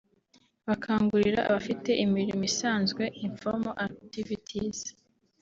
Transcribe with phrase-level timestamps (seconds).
[0.67, 4.79] bakangurira abafite imirimo isanzwe (informal activities)